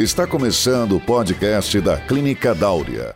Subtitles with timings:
[0.00, 3.14] Está começando o podcast da Clínica Dáurea.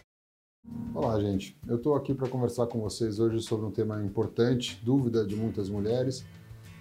[0.94, 1.58] Olá, gente.
[1.66, 5.68] Eu estou aqui para conversar com vocês hoje sobre um tema importante, dúvida de muitas
[5.68, 6.24] mulheres,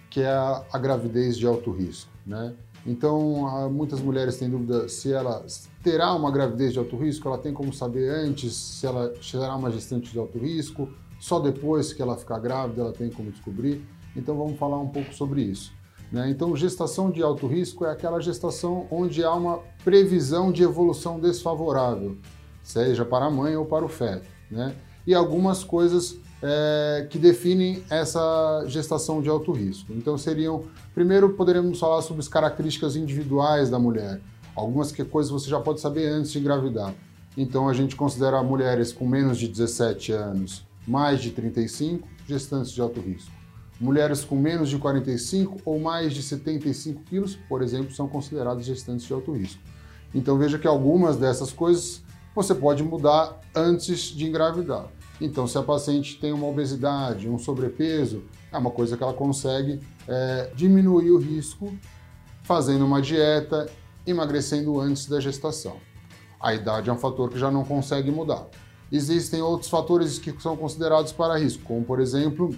[0.08, 2.54] que é a, gravidez de alto risco, né?
[2.86, 5.44] Então, muitas mulheres têm dúvida se ela
[5.82, 9.68] terá uma gravidez de alto risco, ela tem como saber antes se ela será uma
[9.68, 10.88] gestante de alto risco,
[11.18, 13.84] só depois que ela ficar grávida ela tem como descobrir.
[14.14, 15.76] Então, vamos falar um pouco sobre isso.
[16.10, 16.30] Né?
[16.30, 22.16] Então, gestação de alto risco é aquela gestação onde há uma previsão de evolução desfavorável,
[22.62, 24.26] seja para a mãe ou para o feto.
[24.50, 24.74] Né?
[25.06, 29.92] E algumas coisas é, que definem essa gestação de alto risco.
[29.92, 30.64] Então, seriam.
[30.94, 34.20] Primeiro, poderíamos falar sobre as características individuais da mulher,
[34.54, 36.94] algumas que coisas você já pode saber antes de engravidar.
[37.36, 42.80] Então, a gente considera mulheres com menos de 17 anos, mais de 35, gestantes de
[42.80, 43.30] alto risco.
[43.80, 49.06] Mulheres com menos de 45 ou mais de 75 quilos, por exemplo, são consideradas gestantes
[49.06, 49.62] de alto risco.
[50.14, 52.02] Então veja que algumas dessas coisas
[52.34, 54.86] você pode mudar antes de engravidar.
[55.20, 59.80] Então, se a paciente tem uma obesidade, um sobrepeso, é uma coisa que ela consegue
[60.06, 61.76] é, diminuir o risco
[62.42, 63.68] fazendo uma dieta,
[64.06, 65.76] emagrecendo antes da gestação.
[66.40, 68.46] A idade é um fator que já não consegue mudar.
[68.90, 72.56] Existem outros fatores que são considerados para risco, como por exemplo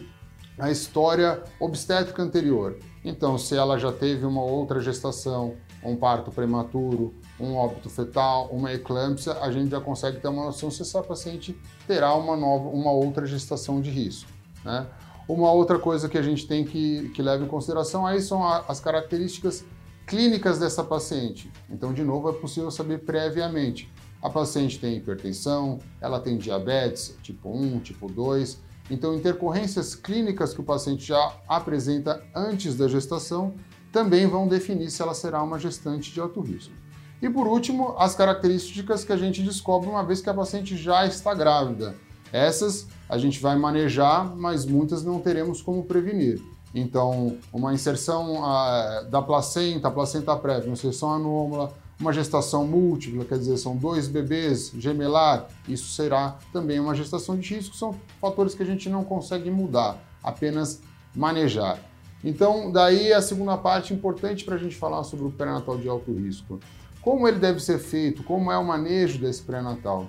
[0.60, 2.78] a história obstétrica anterior.
[3.04, 8.72] Então, se ela já teve uma outra gestação, um parto prematuro, um óbito fetal, uma
[8.72, 12.92] eclâmpsia, a gente já consegue ter uma noção se essa paciente terá uma nova, uma
[12.92, 14.30] outra gestação de risco.
[14.62, 14.86] Né?
[15.26, 18.64] Uma outra coisa que a gente tem que, que levar em consideração aí são a,
[18.68, 19.64] as características
[20.06, 21.50] clínicas dessa paciente.
[21.70, 23.90] Então, de novo, é possível saber previamente.
[24.20, 30.60] A paciente tem hipertensão, ela tem diabetes tipo 1, tipo 2, então, intercorrências clínicas que
[30.60, 33.54] o paciente já apresenta antes da gestação
[33.92, 36.74] também vão definir se ela será uma gestante de alto risco.
[37.22, 41.06] E por último, as características que a gente descobre uma vez que a paciente já
[41.06, 41.94] está grávida.
[42.32, 46.40] Essas a gente vai manejar, mas muitas não teremos como prevenir.
[46.74, 53.58] Então, uma inserção uh, da placenta, placenta prévia, inserção anômala, uma gestação múltipla, quer dizer,
[53.58, 58.66] são dois bebês gemelar, isso será também uma gestação de risco, são fatores que a
[58.66, 60.80] gente não consegue mudar, apenas
[61.14, 61.78] manejar.
[62.24, 66.12] Então, daí a segunda parte importante para a gente falar sobre o pré-natal de alto
[66.12, 66.58] risco.
[67.02, 68.22] Como ele deve ser feito?
[68.22, 70.06] Como é o manejo desse pré-natal?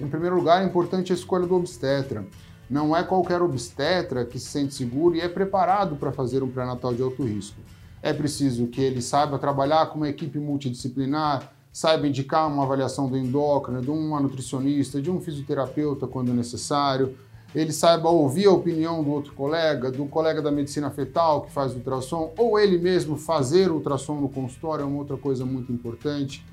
[0.00, 2.26] Em primeiro lugar, é importante a escolha do obstetra.
[2.68, 6.94] Não é qualquer obstetra que se sente seguro e é preparado para fazer um pré-natal
[6.94, 7.60] de alto risco.
[8.02, 13.16] É preciso que ele saiba trabalhar com uma equipe multidisciplinar, saiba indicar uma avaliação do
[13.16, 17.16] endócrino, de uma nutricionista, de um fisioterapeuta quando necessário,
[17.54, 21.74] ele saiba ouvir a opinião do outro colega, do colega da medicina fetal que faz
[21.74, 26.44] ultrassom, ou ele mesmo fazer ultrassom no consultório é uma outra coisa muito importante.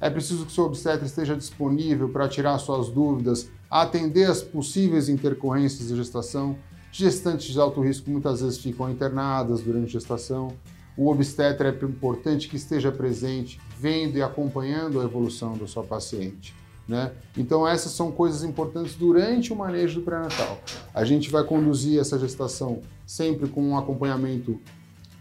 [0.00, 5.88] É preciso que seu obstetra esteja disponível para tirar suas dúvidas, atender as possíveis intercorrências
[5.88, 6.56] da gestação.
[6.92, 10.52] Gestantes de alto risco muitas vezes ficam internadas durante a gestação
[10.98, 16.52] o obstetra é importante que esteja presente, vendo e acompanhando a evolução da sua paciente.
[16.88, 17.12] Né?
[17.36, 20.58] Então, essas são coisas importantes durante o manejo do pré-natal.
[20.92, 24.58] A gente vai conduzir essa gestação sempre com um acompanhamento,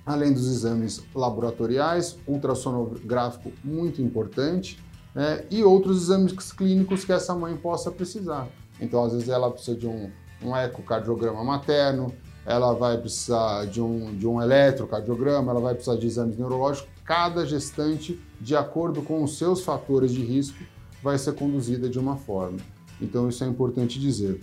[0.03, 4.79] além dos exames laboratoriais, ultrassonográfico muito importante,
[5.13, 5.45] né?
[5.51, 8.47] e outros exames clínicos que essa mãe possa precisar.
[8.81, 10.09] Então, às vezes, ela precisa de um,
[10.41, 12.11] um ecocardiograma materno,
[12.47, 16.89] ela vai precisar de um, de um eletrocardiograma, ela vai precisar de exames neurológicos.
[17.03, 20.63] Cada gestante, de acordo com os seus fatores de risco,
[21.03, 22.57] vai ser conduzida de uma forma.
[23.01, 24.39] Então, isso é importante dizer.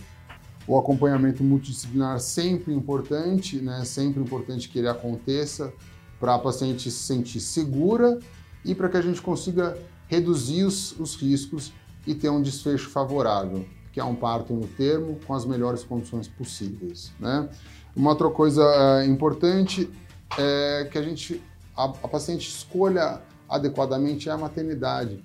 [0.69, 3.83] O acompanhamento multidisciplinar sempre importante, né?
[3.87, 5.73] sempre importante que ele aconteça
[6.21, 8.19] para a paciente se sentir segura
[8.63, 9.79] e para que a gente consiga
[10.09, 11.73] reduzir os, os riscos
[12.07, 13.65] e ter um desfecho favorável,
[13.95, 17.13] que é um parto no termo com as melhores condições possíveis.
[17.21, 17.49] Né?
[17.95, 18.61] Uma outra coisa
[19.01, 19.89] é, importante
[20.37, 21.41] é que a gente
[21.77, 25.23] a, a, paciente escolha adequadamente a maternidade.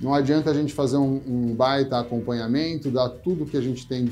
[0.00, 4.08] Não adianta a gente fazer um, um baita acompanhamento, dar tudo que a gente tem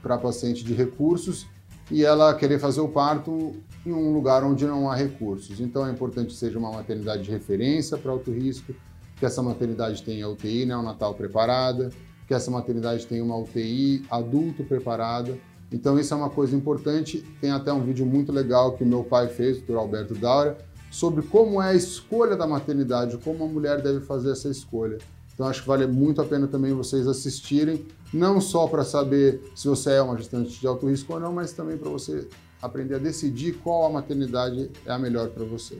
[0.00, 1.46] para a paciente de recursos
[1.90, 5.60] e ela querer fazer o parto em um lugar onde não há recursos.
[5.60, 8.74] Então é importante que seja uma maternidade de referência para alto risco,
[9.16, 11.90] que essa maternidade tenha UTI neonatal preparada,
[12.26, 15.38] que essa maternidade tenha uma UTI adulto preparada
[15.72, 17.24] então isso é uma coisa importante.
[17.40, 19.76] Tem até um vídeo muito legal que meu pai fez, o Dr.
[19.76, 20.58] Alberto Daura,
[20.90, 24.98] sobre como é a escolha da maternidade, como a mulher deve fazer essa escolha.
[25.32, 29.66] Então acho que vale muito a pena também vocês assistirem, não só para saber se
[29.66, 32.28] você é uma gestante de alto risco ou não, mas também para você
[32.60, 35.78] aprender a decidir qual a maternidade é a melhor para você.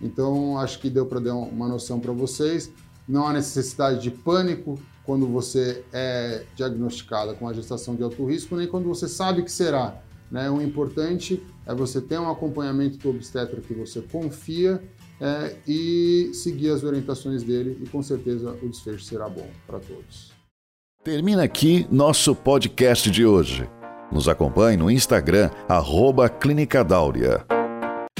[0.00, 2.70] Então acho que deu para dar uma noção para vocês.
[3.08, 8.56] Não há necessidade de pânico quando você é diagnosticada com a gestação de alto risco,
[8.56, 10.00] nem quando você sabe que será.
[10.30, 10.50] Né?
[10.50, 14.82] O importante é você ter um acompanhamento do obstetra que você confia
[15.20, 20.32] é, e seguir as orientações dele e com certeza o desfecho será bom para todos.
[21.04, 23.68] Termina aqui nosso podcast de hoje.
[24.10, 27.44] Nos acompanhe no Instagram, arroba Clínica Dáurea.